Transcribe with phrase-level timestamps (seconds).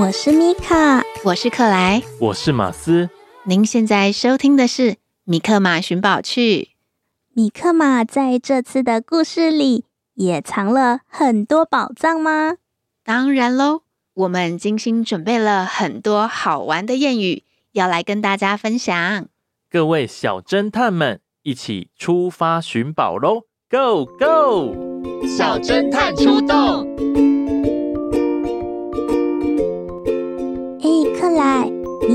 [0.00, 3.10] 我是米卡，我是克莱，我是马斯。
[3.44, 4.92] 您现在收听的是
[5.24, 6.62] 《米克马寻宝趣》。
[7.34, 9.84] 米克马在这次的故事里
[10.14, 12.56] 也藏了很多宝藏吗？
[13.04, 13.82] 当然喽，
[14.14, 19.26] 我们精心准备了很多好玩的谚语，要来跟大家分享。
[19.70, 24.74] 各位小侦探们，一起出发寻宝喽！Go Go！
[25.28, 26.88] 小侦探出动。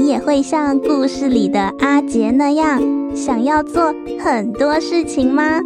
[0.05, 2.79] 你也会像故事里的阿杰那样，
[3.16, 5.59] 想要做很多事情吗？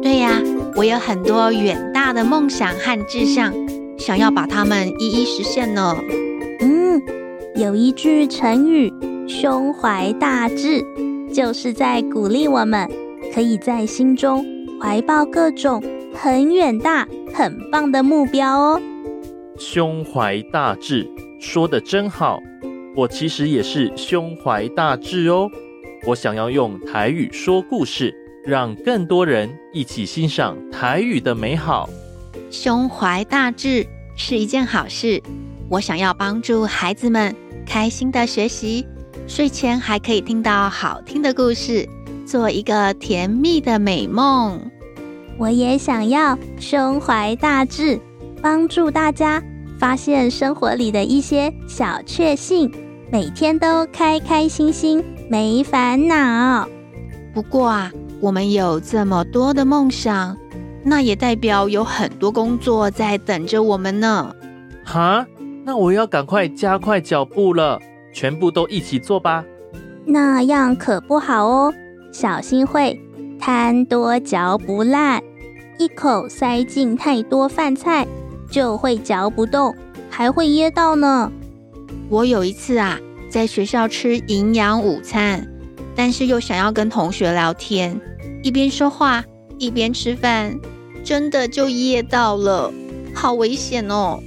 [0.00, 0.40] 对呀，
[0.76, 3.52] 我有很多远大的梦想和志向，
[3.98, 5.96] 想要把它们一一实现呢。
[6.60, 7.02] 嗯，
[7.56, 8.92] 有一句成语
[9.26, 10.80] “胸怀大志”，
[11.34, 12.88] 就是在鼓励我们
[13.34, 14.46] 可以在心中
[14.80, 15.82] 怀抱各种
[16.14, 18.80] 很远大、很棒的目标哦。
[19.58, 21.04] 胸怀大志，
[21.40, 22.38] 说的真好。
[22.96, 25.50] 我其实也是胸怀大志哦，
[26.06, 31.90] 我想要用台语说故事，让更多人一起欣赏台语的美好。
[32.50, 33.86] 胸怀大志
[34.16, 35.22] 是一件好事，
[35.68, 37.36] 我想要帮助孩子们
[37.66, 38.86] 开心的学习，
[39.26, 41.86] 睡前还可以听到好听的故事，
[42.24, 44.58] 做一个甜蜜的美梦。
[45.36, 48.00] 我也想要胸怀大志，
[48.40, 49.42] 帮助大家
[49.78, 52.72] 发现生活里的一些小确幸。
[53.08, 56.68] 每天都开开心心，没烦恼。
[57.32, 60.36] 不过啊，我们有这么多的梦想，
[60.82, 64.34] 那也代表有很多工作在等着我们呢。
[64.84, 65.24] 哈，
[65.64, 67.78] 那我要赶快加快脚步了，
[68.12, 69.44] 全部都一起做吧。
[70.04, 71.74] 那样可不好哦，
[72.12, 73.00] 小心会
[73.38, 75.22] 贪多嚼不烂，
[75.78, 78.06] 一口塞进太多饭菜，
[78.50, 79.74] 就会嚼不动，
[80.10, 81.30] 还会噎到呢。
[82.08, 85.46] 我有一次啊，在学校吃营养午餐，
[85.94, 88.00] 但是又想要跟同学聊天，
[88.42, 89.24] 一边说话
[89.58, 90.56] 一边吃饭，
[91.02, 92.72] 真的就噎到了，
[93.12, 94.22] 好危险哦，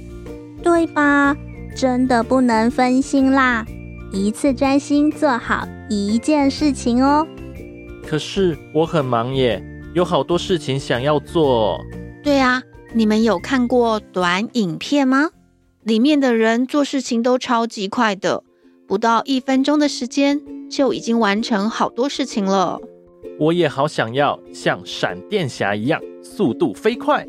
[0.62, 1.34] 对吧？
[1.74, 3.64] 真的不能分心啦，
[4.12, 7.26] 一次专心做好一件事情哦。
[8.06, 9.62] 可是我很忙耶，
[9.94, 11.80] 有好多事情想要做。
[12.22, 12.62] 对啊，
[12.92, 15.30] 你们有看过短影片吗？
[15.82, 18.44] 里面的人做事情都超级快的，
[18.86, 22.78] 不到一分钟的时间就已经完成好多事情了。
[23.38, 27.26] 我也好想要像闪电侠一样速度飞快。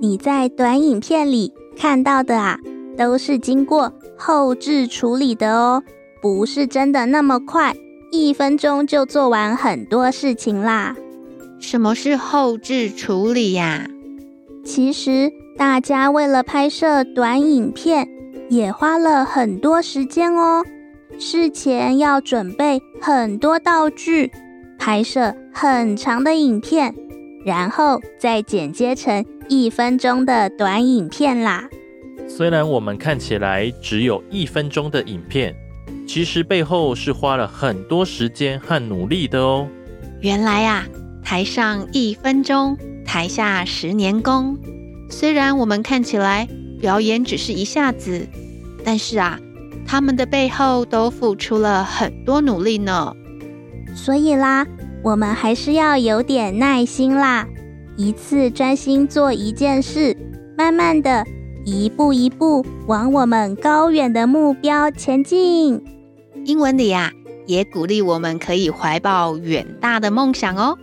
[0.00, 2.60] 你在短影片里看到的啊，
[2.96, 5.82] 都是经过后置处理的哦，
[6.20, 7.74] 不是真的那么快，
[8.12, 10.96] 一分钟就做完很多事情啦。
[11.58, 13.88] 什么是后置处理呀？
[14.64, 15.32] 其实。
[15.56, 18.08] 大家为了拍摄短影片，
[18.48, 20.62] 也花了很多时间哦。
[21.18, 24.32] 事前要准备很多道具，
[24.78, 26.94] 拍摄很长的影片，
[27.44, 31.68] 然后再剪接成一分钟的短影片啦。
[32.26, 35.54] 虽然我们看起来只有一分钟的影片，
[36.06, 39.68] 其实背后是花了很多时间和努力的哦。
[40.22, 40.86] 原来啊，
[41.22, 44.56] 台上一分钟，台下十年功。
[45.12, 46.48] 虽然我们看起来
[46.80, 48.26] 表演只是一下子，
[48.82, 49.38] 但是啊，
[49.86, 53.14] 他们的背后都付出了很多努力呢。
[53.94, 54.66] 所以啦，
[55.04, 57.46] 我们还是要有点耐心啦，
[57.96, 60.16] 一次专心做一件事，
[60.56, 61.26] 慢慢的，
[61.66, 65.80] 一步一步往我们高远的目标前进。
[66.46, 67.12] 英文里啊，
[67.46, 70.78] 也鼓励我们可以怀抱远大的梦想哦。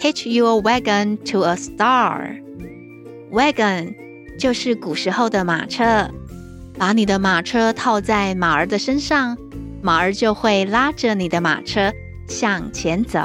[0.00, 2.43] Hitch your wagon to a star.
[3.34, 3.92] Wagon
[4.38, 6.08] 就是古时候的马车，
[6.78, 9.36] 把你的马车套在马儿的身上，
[9.82, 11.92] 马儿就会拉着你的马车
[12.28, 13.18] 向前走。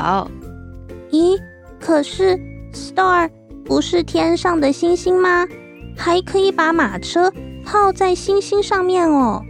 [1.12, 1.40] 咦，
[1.80, 2.36] 可是
[2.74, 3.30] star
[3.64, 5.48] 不是天上的星星吗？
[5.96, 7.32] 还可以把马车
[7.64, 9.44] 套在星星上面哦。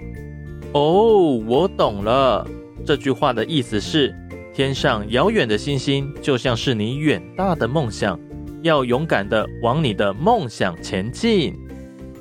[0.73, 2.45] 哦，我懂了，
[2.85, 4.13] 这句话的意思是。
[4.51, 8.19] 天上遥远的星星，就像是你远大的梦想，
[8.63, 11.53] 要勇敢的往你的梦想前进。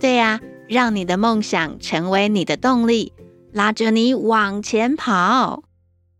[0.00, 3.12] 对呀，让你的梦想成为你的动力，
[3.52, 5.62] 拉着你往前跑。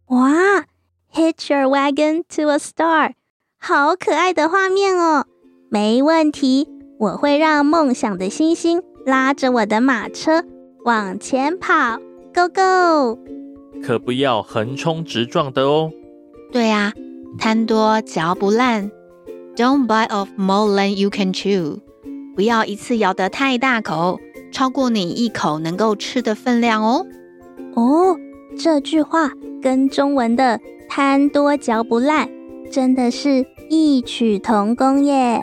[0.07, 0.65] 哇
[1.13, 3.13] ，Hitch your wagon to a star，
[3.59, 5.27] 好可爱的画面哦！
[5.71, 6.67] 没问题，
[6.99, 10.45] 我会让梦想的星星拉着我的马车
[10.85, 11.99] 往前跑
[12.35, 13.19] ，Go Go！
[13.83, 15.93] 可不要横冲直撞的哦。
[16.51, 16.93] 对啊，
[17.39, 18.91] 贪多嚼不烂
[19.59, 21.81] ，Don't bite off more than you can chew。
[22.37, 24.21] 不要一次咬得太大口，
[24.53, 27.05] 超过你一口能够吃的分量哦。
[27.75, 28.17] 哦，
[28.57, 32.29] 这句话跟中文的“贪多嚼不烂”
[32.71, 35.43] 真的是异曲同工耶。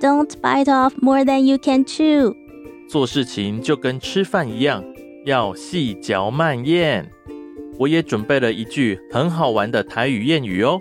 [0.00, 2.32] Don't bite off more than you can chew。
[2.88, 4.84] 做事情就跟吃饭一样，
[5.26, 7.10] 要细嚼慢咽。
[7.78, 10.80] 我也准备了一句很好玩的台语谚语哦，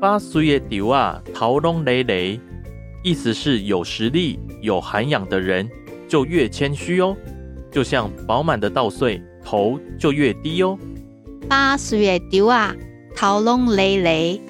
[0.00, 2.40] 八岁的稻啊，头拢累累，
[3.02, 5.68] 意思是有实力、有涵养的人
[6.08, 7.16] 就越谦虚哦，
[7.70, 10.78] 就像饱满的稻穗，头就越低哦。
[11.48, 12.74] 八岁的稻啊，
[13.16, 14.40] 头拢累累，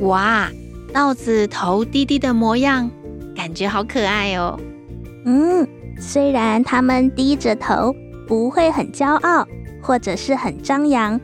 [0.00, 0.50] 哇，
[0.92, 2.90] 稻子头低低的模样，
[3.36, 4.58] 感觉好可爱哦。
[5.24, 5.66] 嗯，
[5.98, 7.94] 虽然他们低着头，
[8.26, 9.46] 不会很骄傲。
[9.82, 11.18] 或者是很张扬，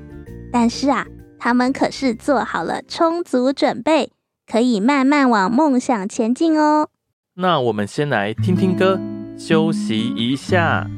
[0.51, 1.07] 但是啊，
[1.47, 4.11] 他们可是做好了充足准备，
[4.51, 6.89] 可以慢慢往梦想前进哦。
[7.35, 8.99] 那我们先来听听歌，
[9.39, 10.91] 休息一下。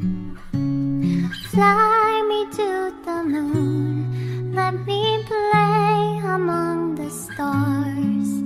[1.50, 8.43] Fly me to the moon, let me play among the stars.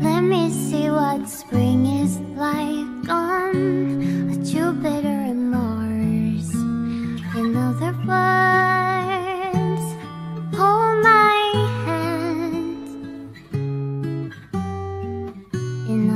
[0.00, 3.97] Let me see what spring is like on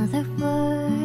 [0.03, 1.02] another word.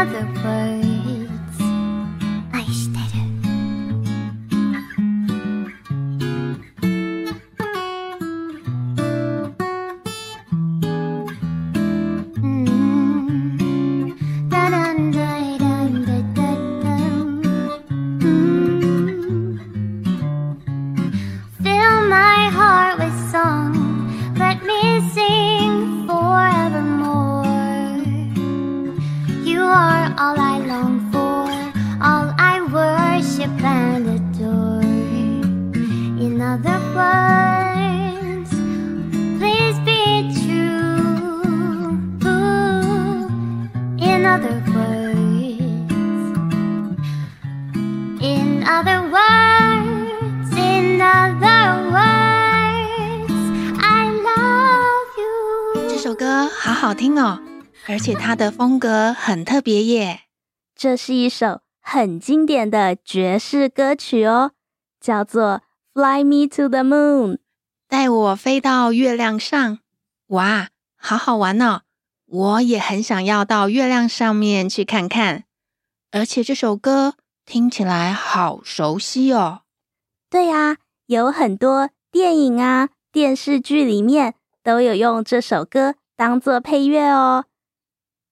[0.00, 1.58] other words.
[2.52, 3.18] 愛してる
[12.36, 16.54] うんだらんだいらんだだだう
[17.24, 17.40] ん
[18.20, 19.58] mm.
[20.94, 21.12] mm.
[21.60, 23.74] Fill my heart with song.
[24.38, 25.47] Let me sing.
[56.48, 57.36] Oh,
[57.86, 60.22] 而且它的风格很特别耶。
[60.74, 64.52] 这是一首很经典的爵士歌曲哦，
[64.98, 65.60] 叫做
[65.94, 67.34] 《Fly Me to the Moon》，
[67.86, 69.80] 带我飞到月亮上。
[70.28, 71.82] 哇，好好玩哦！
[72.26, 75.44] 我也很想要到月亮上面去看看。
[76.10, 77.14] 而且这首歌
[77.44, 79.62] 听起来好熟悉哦。
[80.30, 85.96] 对啊，有很多电影啊、电视剧里面都有用这首歌。
[86.18, 87.44] 当做配乐哦。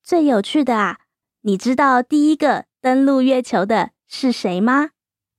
[0.02, 0.98] 最有趣的啊，
[1.42, 4.90] 你知道第一个登陆月球的是谁吗？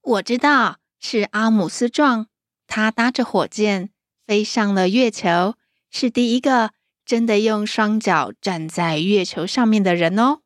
[0.02, 2.28] 我知道是阿姆斯壮，
[2.66, 3.90] 他搭着火箭
[4.26, 5.56] 飞上了月球，
[5.92, 6.72] 是第一个
[7.04, 10.40] 真的用双脚站在月球上面的人哦。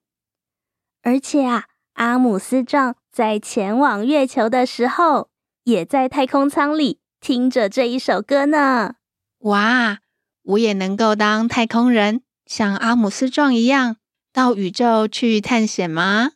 [1.04, 5.30] 而且啊，阿姆斯壮在前往月球的时候，
[5.66, 8.96] 也在太空舱里听着这一首歌呢。
[9.42, 10.00] 哇，
[10.44, 13.98] 我也能够当太空人，像阿姆斯壮一样
[14.34, 16.32] 到宇宙去探险吗？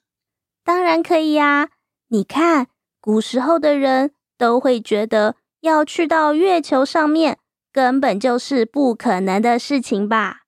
[0.63, 1.69] 当然可以呀！
[2.09, 2.67] 你看，
[3.00, 7.39] 古时候的人都会觉得要去到月球上面，
[7.71, 10.41] 根本就是不可能的事情吧？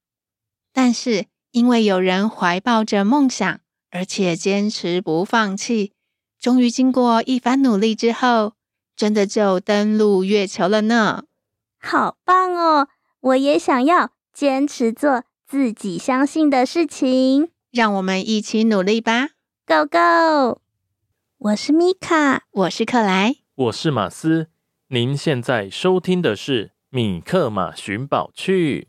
[0.71, 3.59] 但是因为有人怀抱着梦想，
[3.89, 5.93] 而且坚持不放弃，
[6.39, 8.53] 终于经过一番努力之后，
[8.95, 11.23] 真的就登陆月球了呢！
[11.79, 12.87] 好棒哦！
[13.19, 17.49] 我也想要坚持做自己相信的事情。
[17.71, 19.29] 让我们一起努力吧
[19.65, 20.61] ！Go go！
[21.37, 24.47] 我是米卡，我是克莱，我是马斯。
[24.89, 28.87] 您现在收听的是《米克马寻宝趣》。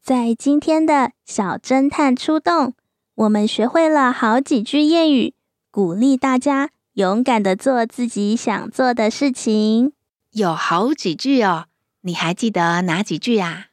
[0.00, 2.74] 在今天的小侦探出动，
[3.14, 5.34] 我们学会了好几句谚语，
[5.70, 9.92] 鼓励大家勇敢的做自己想做的事情。
[10.32, 11.66] 有好几句哦，
[12.02, 13.66] 你还记得哪几句啊？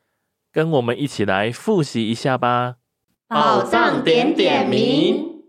[0.51, 2.75] 跟我们一起来复习一下吧。
[3.27, 5.43] 宝藏点点名。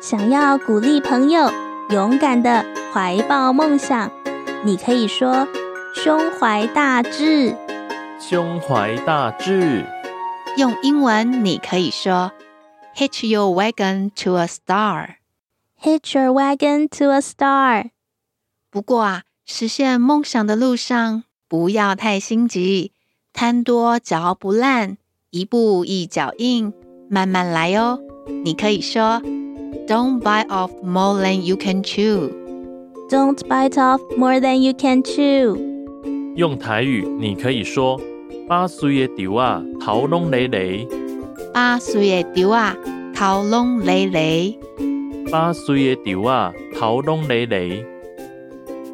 [0.00, 1.50] 想要鼓励朋友
[1.90, 4.10] 勇敢的怀抱梦想，
[4.64, 5.46] 你可以说
[5.94, 7.56] 胸怀大志。
[8.20, 9.84] 胸怀大志。
[10.56, 12.32] 用英文你可以说
[12.96, 15.16] Hitch your wagon to a star。
[15.80, 17.90] Hitch your wagon to a star。
[18.70, 22.90] 不过啊，实现梦想的路上不要太心急，
[23.32, 24.98] 贪多嚼不烂，
[25.30, 26.72] 一步一脚印，
[27.08, 28.00] 慢慢来哦。
[28.42, 29.22] 你可以说。
[29.86, 32.28] Don't bite off more than you can chew.
[33.08, 35.56] Don't bite off more than you can chew.
[36.34, 38.00] 用台语，你可以说：
[38.48, 40.88] 八岁的丢啊，头拢累累；
[41.54, 42.76] 八岁的丢啊，
[43.14, 44.58] 头拢累累；
[45.30, 47.86] 八岁的丢啊，头拢累累。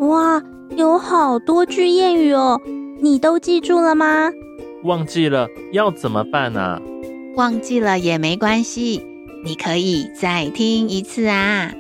[0.09, 0.43] 哇，
[0.77, 2.61] 有好多句谚语哦，
[3.01, 4.33] 你都记住了吗？
[4.83, 6.81] 忘记了要怎么办啊？
[7.37, 9.07] 忘记了也没关系。
[9.45, 11.73] 你可以再听一次啊！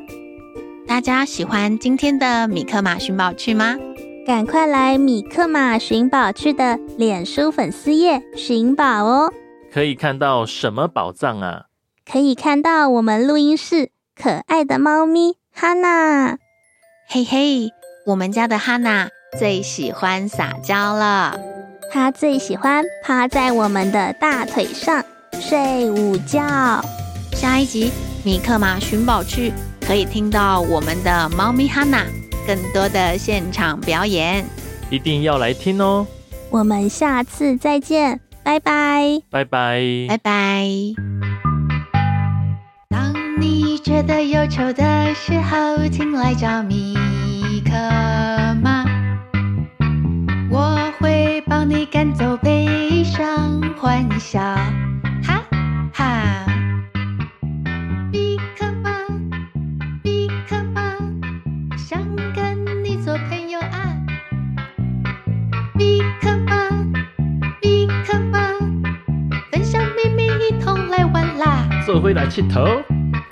[0.86, 3.76] 大家喜欢今天的米克马寻宝趣吗？
[4.24, 9.32] 赶快来米克马寻宝趣的脸书粉丝页寻宝哦！
[9.72, 11.66] 可以看到什么宝藏啊？
[12.04, 16.38] 可以看到我们录音室可爱的猫咪哈娜。
[17.08, 17.68] 嘿嘿，
[18.04, 21.38] 我们家的哈娜最喜欢撒娇了，
[21.92, 25.04] 她最喜欢趴在我们的大腿上
[25.40, 26.40] 睡午觉。
[27.32, 27.92] 下一集
[28.24, 32.04] 米克马寻宝趣可以听到我们的猫咪哈娜
[32.44, 34.44] 更多的现场表演，
[34.90, 36.04] 一定要来听哦！
[36.50, 40.68] 我们下次再见，拜拜，拜拜，拜拜。
[42.90, 46.98] 当你觉得忧愁的时候，请来找米
[47.72, 47.78] 特
[48.60, 48.84] 吗，
[50.50, 54.38] 我会帮你赶走悲伤、欢笑。
[55.24, 55.42] 哈
[55.94, 56.44] 哈，
[58.12, 58.90] 比克马，
[60.02, 60.82] 比克马，
[61.78, 61.98] 想
[62.36, 63.96] 跟你做朋友啊。
[65.78, 66.68] 比克马，
[67.58, 68.38] 比克马，
[69.50, 71.66] 分享秘密，一同来玩啦。
[71.86, 72.82] 做回来，起头。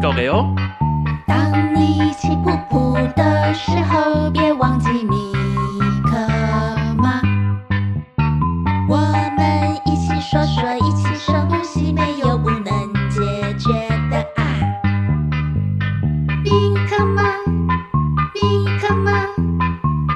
[0.00, 0.54] 够的哦。
[1.26, 5.32] 当你气噗噗的时候，别忘记米
[6.04, 6.16] 克
[6.96, 7.20] 马。
[8.88, 8.96] 我
[9.36, 12.64] 们一起说说，一起深呼吸，没有不能
[13.10, 13.20] 解
[13.58, 13.72] 决
[14.10, 14.42] 的啊。
[16.44, 16.50] 米
[16.88, 17.22] 克马，
[18.34, 19.12] 米克马，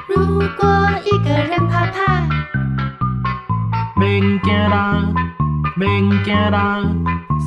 [0.09, 2.23] 如果一个人怕怕，
[3.97, 5.03] 免惊啦，
[5.77, 6.79] 免惊啦。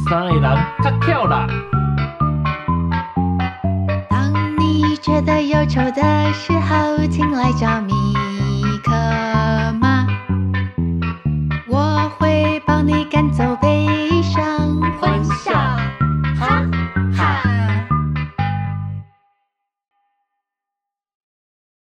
[0.07, 1.47] 三个人较巧啦。
[5.05, 7.93] 觉得忧愁的时候，请来找米
[8.83, 9.34] 可。